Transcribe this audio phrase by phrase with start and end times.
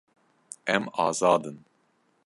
[0.75, 1.59] Em azad in.